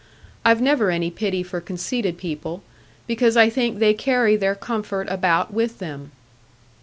[0.43, 2.63] I've never any pity for conceited people,
[3.05, 6.11] because I think they carry their comfort about with them."